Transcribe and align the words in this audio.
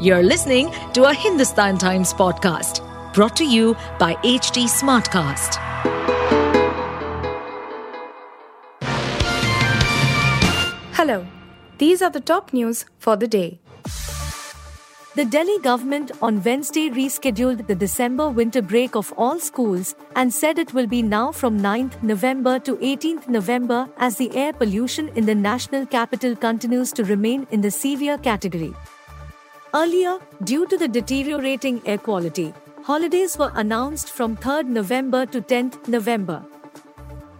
You're 0.00 0.24
listening 0.24 0.72
to 0.94 1.04
a 1.04 1.14
Hindustan 1.14 1.78
Times 1.78 2.12
podcast 2.12 2.82
brought 3.14 3.36
to 3.36 3.44
you 3.44 3.76
by 3.96 4.14
HT 4.24 4.64
Smartcast. 4.64 5.54
Hello, 10.94 11.24
these 11.78 12.02
are 12.02 12.10
the 12.10 12.20
top 12.20 12.52
news 12.52 12.86
for 12.98 13.14
the 13.14 13.28
day. 13.28 13.60
The 15.14 15.24
Delhi 15.24 15.60
government 15.60 16.10
on 16.20 16.42
Wednesday 16.42 16.90
rescheduled 16.90 17.68
the 17.68 17.76
December 17.76 18.28
winter 18.28 18.62
break 18.62 18.96
of 18.96 19.14
all 19.16 19.38
schools 19.38 19.94
and 20.16 20.34
said 20.34 20.58
it 20.58 20.74
will 20.74 20.88
be 20.88 21.02
now 21.02 21.30
from 21.30 21.60
9th 21.60 22.02
November 22.02 22.58
to 22.58 22.74
18th 22.78 23.28
November 23.28 23.88
as 23.98 24.16
the 24.16 24.34
air 24.36 24.52
pollution 24.52 25.08
in 25.14 25.24
the 25.24 25.36
national 25.36 25.86
capital 25.86 26.34
continues 26.34 26.90
to 26.94 27.04
remain 27.04 27.46
in 27.52 27.60
the 27.60 27.70
severe 27.70 28.18
category. 28.18 28.74
Earlier, 29.76 30.18
due 30.44 30.68
to 30.68 30.76
the 30.78 30.86
deteriorating 30.86 31.82
air 31.84 31.98
quality, 31.98 32.54
holidays 32.84 33.36
were 33.36 33.50
announced 33.56 34.12
from 34.12 34.36
3rd 34.36 34.66
November 34.66 35.26
to 35.26 35.40
10th 35.40 35.88
November. 35.88 36.44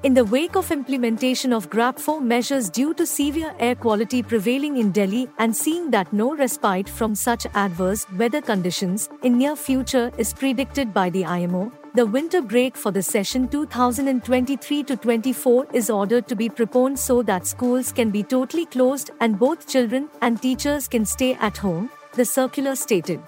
In 0.03 0.15
the 0.15 0.25
wake 0.25 0.57
of 0.57 0.73
implementation 0.73 1.53
of 1.53 1.71
GRAP 1.71 1.97
4 2.01 2.21
measures 2.21 2.69
due 2.69 2.93
to 2.95 3.07
severe 3.07 3.55
air 3.61 3.77
quality 3.77 4.21
prevailing 4.21 4.79
in 4.79 4.91
Delhi 4.91 5.29
and 5.39 5.57
seeing 5.57 5.93
that 5.93 6.13
no 6.13 6.35
respite 6.35 6.89
from 6.89 7.15
such 7.15 7.47
adverse 7.55 8.05
weather 8.19 8.41
conditions 8.41 9.09
in 9.23 9.39
near 9.39 9.55
future 9.55 10.11
is 10.19 10.35
predicted 10.35 10.93
by 10.93 11.11
the 11.11 11.23
IMD, 11.23 11.71
the 11.95 12.05
winter 12.05 12.43
break 12.43 12.77
for 12.77 12.91
the 12.91 13.03
session 13.03 13.47
2023 13.47 14.83
to 14.83 14.97
24 14.97 15.69
is 15.73 15.89
ordered 15.89 16.27
to 16.27 16.35
be 16.35 16.49
preponed 16.49 16.99
so 16.99 17.23
that 17.23 17.47
schools 17.47 17.93
can 17.93 18.11
be 18.11 18.25
totally 18.25 18.67
closed 18.67 19.13
and 19.21 19.39
both 19.39 19.69
children 19.69 20.09
and 20.21 20.43
teachers 20.43 20.89
can 20.89 21.07
stay 21.07 21.35
at 21.35 21.57
home, 21.57 21.89
the 22.15 22.25
circular 22.25 22.75
stated. 22.75 23.21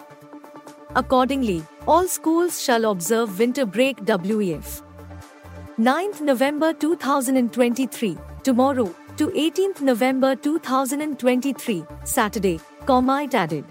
Accordingly, 0.95 1.65
all 1.87 2.09
schools 2.09 2.63
shall 2.63 2.91
observe 2.91 3.39
winter 3.39 3.67
break 3.67 3.99
WEF. 4.05 4.83
9th 5.79 6.21
November 6.21 6.73
2023, 6.73 8.17
tomorrow, 8.43 8.95
to 9.17 9.29
18th 9.29 9.81
November 9.81 10.35
2023, 10.37 11.85
Saturday, 12.05 12.61
comma 12.87 13.23
it 13.25 13.35
added. 13.35 13.65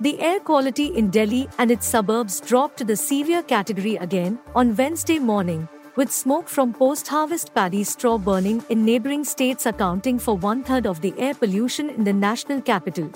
The 0.00 0.20
air 0.20 0.40
quality 0.40 0.86
in 0.86 1.10
Delhi 1.10 1.48
and 1.58 1.70
its 1.70 1.86
suburbs 1.86 2.40
dropped 2.40 2.76
to 2.78 2.84
the 2.84 2.96
severe 2.96 3.42
category 3.42 3.96
again 3.96 4.38
on 4.54 4.74
Wednesday 4.76 5.18
morning, 5.18 5.68
with 5.96 6.12
smoke 6.12 6.48
from 6.48 6.74
post 6.74 7.08
harvest 7.08 7.54
paddy 7.54 7.82
straw 7.84 8.18
burning 8.18 8.62
in 8.68 8.84
neighboring 8.84 9.24
states 9.24 9.64
accounting 9.64 10.18
for 10.18 10.36
one 10.36 10.62
third 10.62 10.86
of 10.86 11.00
the 11.00 11.14
air 11.18 11.34
pollution 11.34 11.88
in 11.88 12.04
the 12.04 12.12
national 12.12 12.60
capital. 12.60 13.10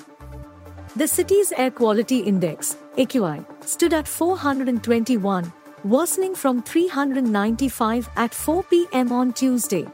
The 0.96 1.06
city's 1.06 1.52
air 1.52 1.70
quality 1.70 2.18
index, 2.18 2.76
AQI, 2.98 3.44
stood 3.64 3.94
at 3.94 4.08
421, 4.08 5.52
worsening 5.84 6.34
from 6.34 6.62
395 6.62 8.08
at 8.16 8.34
4 8.34 8.64
pm 8.64 9.12
on 9.12 9.32
Tuesday. 9.32 9.86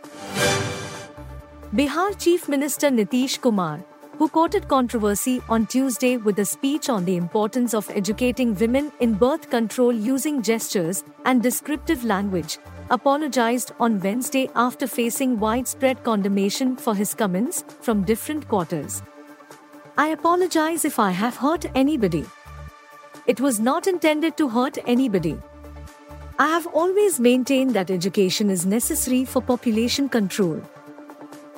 Bihar 1.75 2.19
Chief 2.19 2.49
Minister 2.49 2.89
Nitish 2.89 3.39
Kumar, 3.39 3.85
who 4.17 4.27
courted 4.29 4.69
controversy 4.69 5.43
on 5.51 5.67
Tuesday 5.67 6.17
with 6.17 6.39
a 6.39 6.47
speech 6.47 6.89
on 6.89 7.05
the 7.05 7.17
importance 7.17 7.75
of 7.75 7.91
educating 7.91 8.55
women 8.55 8.91
in 9.01 9.13
birth 9.13 9.51
control 9.51 9.93
using 9.93 10.41
gestures 10.41 11.05
and 11.27 11.43
descriptive 11.43 12.05
language, 12.05 12.57
apologized 12.89 13.73
on 13.79 14.01
Wednesday 14.01 14.49
after 14.55 14.87
facing 14.87 15.39
widespread 15.39 16.03
condemnation 16.05 16.75
for 16.75 16.95
his 16.95 17.13
comments 17.13 17.65
from 17.83 18.03
different 18.03 18.49
quarters. 18.49 19.03
I 19.99 20.09
apologize 20.09 20.85
if 20.85 20.99
I 20.99 21.11
have 21.11 21.39
hurt 21.39 21.65
anybody. 21.75 22.27
It 23.27 23.41
was 23.41 23.59
not 23.59 23.87
intended 23.87 24.37
to 24.37 24.47
hurt 24.47 24.77
anybody. 24.87 25.39
I 26.39 26.49
have 26.49 26.67
always 26.67 27.19
maintained 27.19 27.73
that 27.73 27.91
education 27.91 28.51
is 28.51 28.67
necessary 28.67 29.25
for 29.25 29.41
population 29.41 30.11
control. 30.11 30.61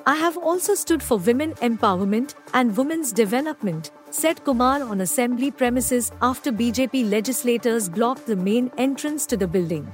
I 0.06 0.14
have 0.14 0.36
also 0.36 0.76
stood 0.76 1.02
for 1.02 1.18
women 1.18 1.54
empowerment 1.54 2.36
and 2.54 2.76
women's 2.76 3.12
development, 3.12 3.90
said 4.10 4.44
Kumar 4.44 4.84
on 4.84 5.00
assembly 5.00 5.50
premises 5.50 6.12
after 6.22 6.52
BJP 6.52 7.10
legislators 7.10 7.88
blocked 7.88 8.26
the 8.26 8.36
main 8.36 8.70
entrance 8.78 9.26
to 9.26 9.36
the 9.36 9.48
building. 9.48 9.90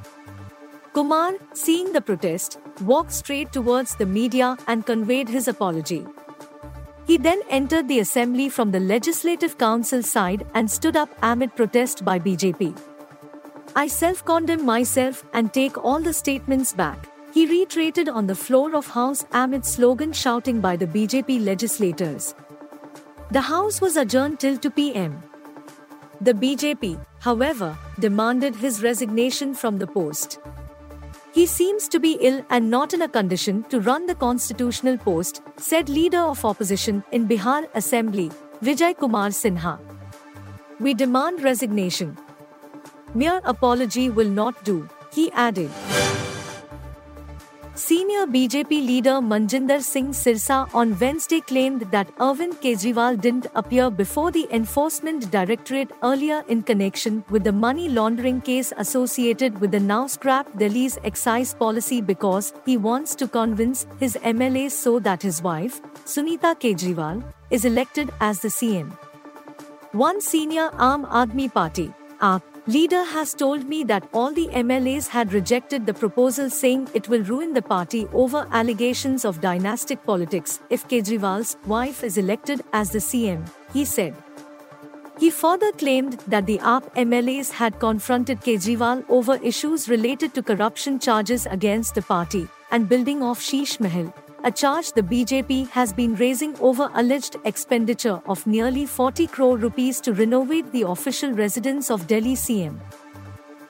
Kumar, 0.92 1.32
seeing 1.54 1.94
the 1.94 2.02
protest, 2.02 2.58
walked 2.82 3.12
straight 3.12 3.52
towards 3.52 3.96
the 3.96 4.06
media 4.06 4.58
and 4.68 4.84
conveyed 4.84 5.30
his 5.30 5.48
apology. 5.48 6.04
He 7.06 7.18
then 7.18 7.40
entered 7.50 7.88
the 7.88 8.00
assembly 8.00 8.48
from 8.48 8.70
the 8.70 8.80
Legislative 8.80 9.58
Council 9.58 10.02
side 10.02 10.46
and 10.54 10.70
stood 10.70 10.96
up 10.96 11.10
amid 11.22 11.54
protest 11.54 12.04
by 12.04 12.18
BJP. 12.18 12.78
I 13.76 13.88
self 13.88 14.24
condemn 14.24 14.64
myself 14.64 15.24
and 15.34 15.52
take 15.52 15.76
all 15.76 16.00
the 16.00 16.12
statements 16.12 16.72
back. 16.72 17.10
He 17.32 17.46
reiterated 17.46 18.08
on 18.08 18.26
the 18.26 18.34
floor 18.34 18.74
of 18.74 18.86
House 18.86 19.26
amid 19.32 19.66
slogan 19.66 20.12
shouting 20.12 20.60
by 20.60 20.76
the 20.76 20.86
BJP 20.86 21.44
legislators. 21.44 22.34
The 23.32 23.40
House 23.40 23.80
was 23.80 23.96
adjourned 23.96 24.38
till 24.40 24.56
2 24.56 24.70
pm. 24.70 25.22
The 26.20 26.32
BJP, 26.32 27.04
however, 27.20 27.76
demanded 27.98 28.54
his 28.54 28.82
resignation 28.82 29.52
from 29.52 29.78
the 29.78 29.86
post. 29.86 30.38
He 31.34 31.46
seems 31.46 31.88
to 31.88 31.98
be 31.98 32.12
ill 32.20 32.44
and 32.48 32.70
not 32.70 32.94
in 32.94 33.02
a 33.02 33.08
condition 33.08 33.64
to 33.64 33.80
run 33.80 34.06
the 34.06 34.14
constitutional 34.14 34.96
post, 34.96 35.42
said 35.56 35.88
leader 35.88 36.20
of 36.20 36.44
opposition 36.44 37.02
in 37.10 37.26
Bihar 37.26 37.66
Assembly, 37.74 38.30
Vijay 38.62 38.96
Kumar 38.96 39.30
Sinha. 39.30 39.80
We 40.78 40.94
demand 40.94 41.42
resignation. 41.42 42.16
Mere 43.14 43.40
apology 43.44 44.10
will 44.10 44.28
not 44.28 44.64
do, 44.64 44.88
he 45.12 45.32
added. 45.32 45.72
Senior 47.76 48.26
BJP 48.26 48.70
leader 48.86 49.14
Manjinder 49.20 49.82
Singh 49.82 50.10
Sirsa 50.10 50.72
on 50.72 50.96
Wednesday 51.00 51.40
claimed 51.40 51.80
that 51.90 52.06
Arvind 52.18 52.54
Kejriwal 52.62 53.20
didn't 53.20 53.48
appear 53.56 53.90
before 53.90 54.30
the 54.30 54.46
Enforcement 54.52 55.28
Directorate 55.32 55.90
earlier 56.04 56.44
in 56.46 56.62
connection 56.62 57.24
with 57.30 57.42
the 57.42 57.50
money 57.50 57.88
laundering 57.88 58.40
case 58.40 58.72
associated 58.76 59.60
with 59.60 59.72
the 59.72 59.80
now 59.80 60.06
scrapped 60.06 60.56
Delhi's 60.56 60.98
excise 61.02 61.52
policy 61.52 62.00
because 62.00 62.52
he 62.64 62.76
wants 62.76 63.16
to 63.16 63.26
convince 63.26 63.88
his 63.98 64.16
MLAs 64.22 64.70
so 64.70 65.00
that 65.00 65.20
his 65.20 65.42
wife, 65.42 65.82
Sunita 66.04 66.54
Kejriwal, 66.54 67.24
is 67.50 67.64
elected 67.64 68.12
as 68.20 68.38
the 68.38 68.48
CM. 68.48 68.96
One 69.90 70.20
senior 70.20 70.70
Aam 70.74 71.08
Aadmi 71.10 71.52
Party, 71.52 71.92
AAP, 72.20 72.53
leader 72.66 73.04
has 73.04 73.34
told 73.34 73.68
me 73.68 73.84
that 73.84 74.08
all 74.14 74.32
the 74.32 74.48
MLAs 74.48 75.08
had 75.08 75.34
rejected 75.34 75.84
the 75.84 75.92
proposal 75.92 76.48
saying 76.48 76.88
it 76.94 77.08
will 77.08 77.22
ruin 77.24 77.52
the 77.52 77.60
party 77.60 78.06
over 78.14 78.48
allegations 78.52 79.26
of 79.26 79.40
dynastic 79.42 80.02
politics 80.04 80.60
if 80.70 80.88
Kejriwal's 80.88 81.58
wife 81.66 82.02
is 82.02 82.16
elected 82.16 82.62
as 82.72 82.90
the 82.90 82.98
CM, 82.98 83.46
he 83.72 83.84
said. 83.84 84.14
He 85.18 85.30
further 85.30 85.70
claimed 85.72 86.14
that 86.26 86.46
the 86.46 86.58
AAP 86.58 86.94
MLAs 86.94 87.52
had 87.52 87.78
confronted 87.78 88.40
Kejriwal 88.40 89.04
over 89.08 89.36
issues 89.36 89.88
related 89.88 90.34
to 90.34 90.42
corruption 90.42 90.98
charges 90.98 91.46
against 91.46 91.94
the 91.94 92.02
party 92.02 92.48
and 92.70 92.88
building 92.88 93.22
of 93.22 93.38
Sheesh 93.38 93.78
Mahal, 93.78 94.12
a 94.44 94.50
charge 94.52 94.92
the 94.92 95.02
BJP 95.02 95.70
has 95.70 95.92
been 95.94 96.14
raising 96.16 96.54
over 96.60 96.90
alleged 96.94 97.36
expenditure 97.46 98.20
of 98.26 98.46
nearly 98.46 98.84
40 98.84 99.26
crore 99.28 99.56
rupees 99.56 100.02
to 100.02 100.12
renovate 100.12 100.70
the 100.70 100.82
official 100.82 101.32
residence 101.32 101.90
of 101.90 102.06
Delhi 102.06 102.34
CM. 102.34 102.78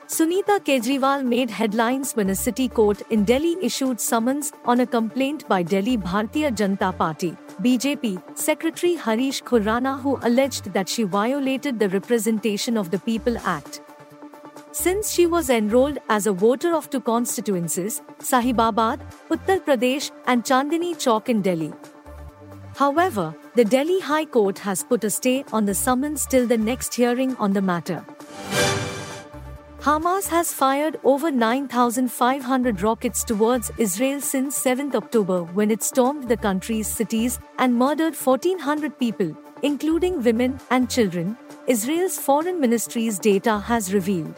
Sunita 0.08 0.58
Kejriwal 0.58 1.24
made 1.24 1.48
headlines 1.48 2.12
when 2.14 2.30
a 2.30 2.34
city 2.34 2.68
court 2.68 3.02
in 3.10 3.24
Delhi 3.24 3.56
issued 3.62 4.00
summons 4.00 4.52
on 4.64 4.80
a 4.80 4.86
complaint 4.86 5.46
by 5.48 5.62
Delhi 5.62 5.96
Bharatiya 5.96 6.50
Janata 6.56 6.96
Party 6.98 7.36
BJP 7.62 8.36
Secretary 8.36 8.96
Harish 8.96 9.42
Khurana 9.44 10.00
who 10.00 10.18
alleged 10.22 10.72
that 10.72 10.88
she 10.88 11.04
violated 11.04 11.78
the 11.78 11.88
Representation 11.88 12.76
of 12.76 12.90
the 12.90 12.98
People 12.98 13.38
Act. 13.44 13.80
Since 14.76 15.12
she 15.12 15.24
was 15.26 15.50
enrolled 15.50 15.98
as 16.08 16.26
a 16.26 16.32
voter 16.32 16.74
of 16.74 16.90
two 16.90 17.00
constituencies, 17.00 18.02
Sahibabad, 18.18 19.02
Uttar 19.30 19.60
Pradesh, 19.64 20.10
and 20.26 20.42
Chandni 20.42 20.96
Chowk 20.96 21.28
in 21.28 21.42
Delhi. 21.42 21.72
However, 22.74 23.36
the 23.54 23.64
Delhi 23.64 24.00
High 24.00 24.24
Court 24.24 24.58
has 24.58 24.82
put 24.82 25.04
a 25.04 25.10
stay 25.10 25.44
on 25.52 25.64
the 25.64 25.76
summons 25.76 26.26
till 26.26 26.48
the 26.48 26.58
next 26.58 26.92
hearing 26.92 27.36
on 27.36 27.52
the 27.52 27.62
matter. 27.62 28.04
Hamas 29.78 30.26
has 30.26 30.52
fired 30.52 30.98
over 31.04 31.30
9,500 31.30 32.82
rockets 32.82 33.22
towards 33.22 33.70
Israel 33.78 34.20
since 34.20 34.56
7 34.56 34.90
October 34.96 35.44
when 35.44 35.70
it 35.70 35.84
stormed 35.84 36.28
the 36.28 36.36
country's 36.36 36.88
cities 36.88 37.38
and 37.60 37.76
murdered 37.76 38.16
1,400 38.16 38.98
people, 38.98 39.36
including 39.62 40.20
women 40.24 40.58
and 40.70 40.90
children, 40.90 41.36
Israel's 41.68 42.18
foreign 42.18 42.58
ministry's 42.60 43.20
data 43.20 43.60
has 43.60 43.94
revealed. 43.94 44.34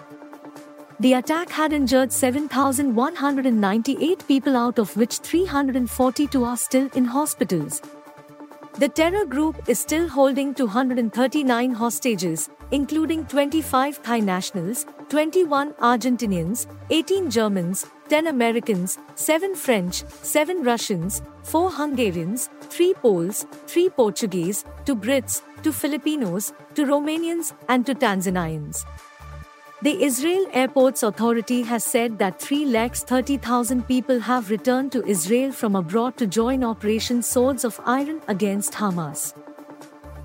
The 0.99 1.13
attack 1.13 1.51
had 1.51 1.75
injured 1.75 2.11
7,198 2.11 4.27
people, 4.27 4.57
out 4.57 4.79
of 4.79 4.97
which 4.97 5.19
342 5.19 6.43
are 6.43 6.57
still 6.57 6.89
in 6.95 7.05
hospitals. 7.05 7.83
The 8.79 8.89
terror 8.89 9.27
group 9.27 9.69
is 9.69 9.79
still 9.79 10.09
holding 10.09 10.55
239 10.55 11.73
hostages, 11.73 12.49
including 12.71 13.27
25 13.27 14.03
Thai 14.03 14.21
nationals, 14.21 14.87
21 15.11 15.75
Argentinians, 15.75 16.67
18 16.89 17.31
Germans, 17.31 17.85
10 18.09 18.29
Americans, 18.29 18.97
7 19.17 19.55
French, 19.55 20.03
7 20.23 20.63
Russians, 20.63 21.21
4 21.43 21.73
Hungarians, 21.73 22.49
3 22.71 22.95
Poles, 22.95 23.45
3 23.67 23.91
Portuguese, 23.91 24.65
2 24.87 24.97
Brits, 24.97 25.43
2 25.63 25.73
Filipinos, 25.73 26.55
2 26.75 26.87
Romanians, 26.87 27.53
and 27.69 27.85
2 27.85 27.95
Tanzanians. 27.97 28.87
The 29.83 30.03
Israel 30.03 30.47
Airports 30.55 31.03
Authority 31.03 31.61
has 31.61 31.85
said 31.85 32.19
that 32.19 32.41
3,30,000 32.41 33.87
people 33.87 34.21
have 34.21 34.49
returned 34.49 34.91
to 34.93 35.05
Israel 35.07 35.53
from 35.53 35.77
abroad 35.77 36.17
to 36.17 36.27
join 36.27 36.65
Operation 36.65 37.23
Swords 37.23 37.63
of 37.63 37.79
Iron 37.85 38.23
against 38.27 38.73
Hamas. 38.73 39.35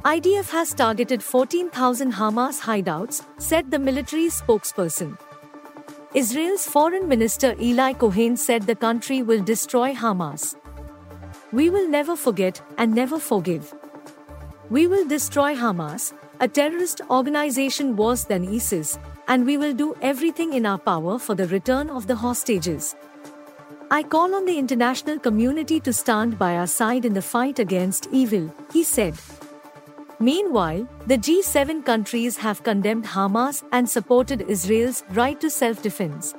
IDF 0.05 0.51
has 0.51 0.73
targeted 0.73 1.21
14,000 1.21 2.13
Hamas 2.13 2.61
hideouts, 2.61 3.25
said 3.39 3.69
the 3.69 3.77
military 3.77 4.27
spokesperson. 4.27 5.17
Israel's 6.15 6.65
foreign 6.65 7.09
minister 7.09 7.53
Eli 7.59 7.91
Cohen 7.91 8.37
said 8.37 8.61
the 8.63 8.75
country 8.75 9.21
will 9.21 9.43
destroy 9.43 9.93
Hamas. 9.93 10.55
We 11.51 11.69
will 11.69 11.89
never 11.89 12.15
forget 12.15 12.61
and 12.77 12.95
never 12.95 13.19
forgive. 13.19 13.73
We 14.69 14.87
will 14.87 15.05
destroy 15.05 15.55
Hamas, 15.55 16.13
a 16.39 16.47
terrorist 16.47 17.01
organization 17.09 17.97
worse 17.97 18.23
than 18.23 18.47
ISIS, 18.47 18.97
and 19.31 19.45
we 19.45 19.57
will 19.57 19.73
do 19.73 19.95
everything 20.01 20.51
in 20.55 20.65
our 20.65 20.77
power 20.77 21.17
for 21.17 21.35
the 21.35 21.47
return 21.47 21.89
of 21.89 22.05
the 22.07 22.15
hostages. 22.15 22.95
I 23.89 24.03
call 24.03 24.35
on 24.35 24.45
the 24.45 24.57
international 24.57 25.19
community 25.19 25.79
to 25.81 25.93
stand 25.93 26.37
by 26.37 26.57
our 26.57 26.67
side 26.67 27.05
in 27.05 27.13
the 27.13 27.21
fight 27.21 27.57
against 27.57 28.09
evil, 28.11 28.53
he 28.73 28.83
said. 28.83 29.15
Meanwhile, 30.19 30.85
the 31.07 31.17
G7 31.17 31.85
countries 31.85 32.37
have 32.37 32.63
condemned 32.63 33.05
Hamas 33.05 33.63
and 33.71 33.89
supported 33.89 34.41
Israel's 34.57 35.03
right 35.11 35.39
to 35.39 35.49
self 35.49 35.81
defense. 35.81 36.33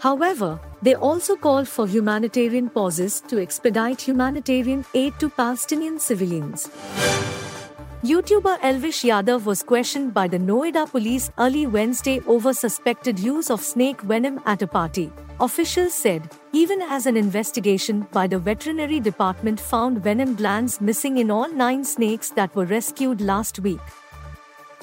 However, 0.00 0.58
they 0.80 0.94
also 0.94 1.36
called 1.36 1.68
for 1.68 1.86
humanitarian 1.86 2.70
pauses 2.70 3.20
to 3.28 3.42
expedite 3.42 4.00
humanitarian 4.00 4.86
aid 4.94 5.18
to 5.18 5.28
Palestinian 5.28 5.98
civilians. 5.98 6.70
YouTuber 8.02 8.58
Elvish 8.62 9.02
Yadav 9.02 9.44
was 9.44 9.62
questioned 9.62 10.14
by 10.14 10.26
the 10.26 10.38
Noida 10.38 10.90
police 10.90 11.30
early 11.36 11.66
Wednesday 11.66 12.20
over 12.26 12.54
suspected 12.54 13.18
use 13.18 13.50
of 13.50 13.60
snake 13.60 14.00
venom 14.00 14.40
at 14.46 14.62
a 14.62 14.66
party. 14.66 15.12
Officials 15.38 15.92
said, 15.92 16.22
even 16.54 16.80
as 16.80 17.04
an 17.04 17.14
investigation 17.14 18.06
by 18.10 18.26
the 18.26 18.38
veterinary 18.38 19.00
department 19.00 19.60
found 19.60 20.02
venom 20.02 20.34
glands 20.34 20.80
missing 20.80 21.18
in 21.18 21.30
all 21.30 21.52
nine 21.52 21.84
snakes 21.84 22.30
that 22.30 22.56
were 22.56 22.64
rescued 22.64 23.20
last 23.20 23.58
week. 23.58 23.80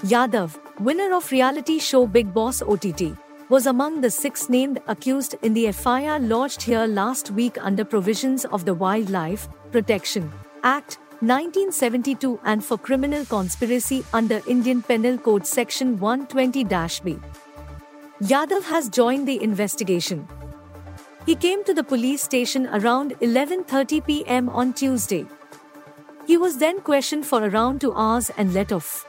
Yadav, 0.03 0.55
winner 0.79 1.15
of 1.15 1.31
reality 1.31 1.79
show 1.79 2.05
Bigg 2.05 2.31
Boss 2.31 2.61
OTT, 2.61 3.17
was 3.49 3.65
among 3.65 3.99
the 4.01 4.11
six 4.11 4.47
named 4.47 4.79
accused 4.85 5.33
in 5.41 5.55
the 5.55 5.71
FIR 5.71 6.19
lodged 6.19 6.61
here 6.61 6.85
last 6.85 7.31
week 7.31 7.57
under 7.65 7.83
provisions 7.83 8.45
of 8.45 8.65
the 8.65 8.75
Wildlife 8.75 9.49
Protection 9.71 10.31
Act 10.63 10.99
1972 11.21 12.39
and 12.43 12.63
for 12.63 12.77
criminal 12.77 13.25
conspiracy 13.25 14.05
under 14.13 14.39
Indian 14.47 14.83
Penal 14.83 15.17
Code 15.17 15.47
Section 15.47 15.97
120-B. 15.97 17.17
Yadav 18.21 18.63
has 18.63 18.87
joined 18.87 19.27
the 19.27 19.41
investigation. 19.41 20.27
He 21.25 21.35
came 21.35 21.63
to 21.63 21.73
the 21.73 21.83
police 21.83 22.21
station 22.21 22.67
around 22.67 23.15
11:30 23.19 24.05
p.m. 24.05 24.49
on 24.49 24.73
Tuesday. 24.73 25.25
He 26.27 26.37
was 26.37 26.59
then 26.59 26.81
questioned 26.81 27.25
for 27.25 27.43
around 27.43 27.81
2 27.81 27.93
hours 27.95 28.29
and 28.37 28.53
let 28.53 28.71
off. 28.71 29.07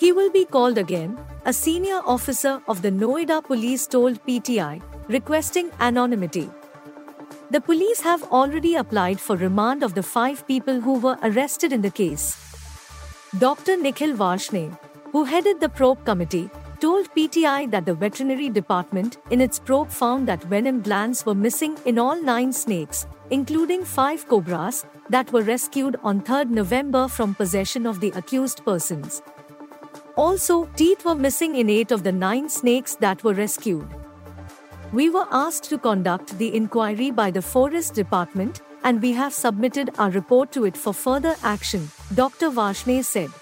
He 0.00 0.10
will 0.10 0.30
be 0.30 0.44
called 0.44 0.78
again, 0.78 1.16
a 1.44 1.52
senior 1.52 2.02
officer 2.04 2.60
of 2.66 2.82
the 2.82 2.90
Noida 2.90 3.42
police 3.44 3.86
told 3.86 4.20
PTI, 4.26 4.82
requesting 5.08 5.70
anonymity. 5.78 6.50
The 7.50 7.60
police 7.60 8.00
have 8.00 8.22
already 8.24 8.74
applied 8.76 9.20
for 9.20 9.36
remand 9.36 9.82
of 9.82 9.94
the 9.94 10.02
five 10.02 10.46
people 10.46 10.80
who 10.80 10.94
were 10.98 11.18
arrested 11.22 11.72
in 11.72 11.82
the 11.82 11.90
case. 11.90 12.36
Dr. 13.38 13.76
Nikhil 13.76 14.16
Varshney, 14.16 14.76
who 15.12 15.24
headed 15.24 15.60
the 15.60 15.68
probe 15.68 16.04
committee, 16.04 16.50
told 16.80 17.14
PTI 17.14 17.70
that 17.70 17.84
the 17.84 17.94
veterinary 17.94 18.48
department 18.48 19.18
in 19.30 19.40
its 19.40 19.58
probe 19.58 19.90
found 19.90 20.26
that 20.26 20.42
venom 20.44 20.80
glands 20.80 21.24
were 21.26 21.34
missing 21.34 21.76
in 21.84 21.98
all 21.98 22.20
nine 22.20 22.52
snakes, 22.52 23.06
including 23.30 23.84
five 23.84 24.26
cobras, 24.26 24.84
that 25.10 25.30
were 25.32 25.42
rescued 25.42 25.96
on 26.02 26.20
3 26.22 26.44
November 26.44 27.08
from 27.08 27.34
possession 27.34 27.86
of 27.86 28.00
the 28.00 28.10
accused 28.12 28.64
persons. 28.64 29.22
Also, 30.16 30.64
teeth 30.76 31.04
were 31.04 31.14
missing 31.14 31.56
in 31.56 31.68
eight 31.68 31.90
of 31.90 32.04
the 32.04 32.12
nine 32.12 32.48
snakes 32.48 32.94
that 32.96 33.22
were 33.22 33.34
rescued. 33.34 33.86
We 34.94 35.10
were 35.10 35.26
asked 35.32 35.64
to 35.70 35.76
conduct 35.76 36.38
the 36.38 36.54
inquiry 36.54 37.10
by 37.10 37.32
the 37.32 37.42
Forest 37.42 37.94
Department, 37.94 38.60
and 38.84 39.02
we 39.02 39.10
have 39.14 39.34
submitted 39.34 39.90
our 39.98 40.10
report 40.10 40.52
to 40.52 40.66
it 40.66 40.76
for 40.76 40.94
further 40.94 41.34
action, 41.42 41.90
Dr. 42.14 42.48
Varshney 42.48 43.04
said. 43.04 43.32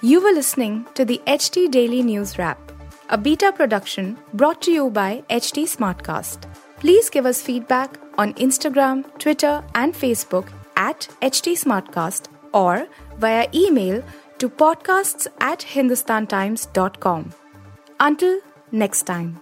You 0.00 0.22
were 0.22 0.30
listening 0.30 0.86
to 0.94 1.04
the 1.04 1.20
HT 1.26 1.72
Daily 1.72 2.04
News 2.04 2.38
Wrap, 2.38 2.70
a 3.08 3.18
beta 3.18 3.50
production 3.50 4.16
brought 4.32 4.62
to 4.62 4.70
you 4.70 4.90
by 4.90 5.24
HT 5.28 5.64
Smartcast. 5.74 6.48
Please 6.78 7.10
give 7.10 7.26
us 7.26 7.42
feedback 7.42 7.98
on 8.16 8.32
Instagram, 8.34 9.04
Twitter, 9.18 9.64
and 9.74 9.92
Facebook 9.92 10.52
at 10.76 11.08
HT 11.20 11.58
Smartcast 11.64 12.28
or 12.54 12.86
via 13.18 13.48
email 13.52 14.04
to 14.38 14.48
podcasts 14.48 15.26
at 15.40 15.58
hindustantimes.com. 15.58 17.32
Until 17.98 18.40
next 18.70 19.02
time. 19.02 19.41